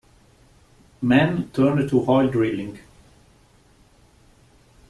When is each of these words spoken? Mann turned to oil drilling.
Mann 1.03 1.51
turned 1.51 1.87
to 1.91 2.09
oil 2.09 2.27
drilling. 2.27 2.79